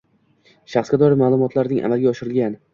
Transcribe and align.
shaxsga 0.77 0.99
doir 1.03 1.17
ma’lumotlarning 1.21 1.87
amalga 1.91 2.13
oshirilgan 2.17 2.61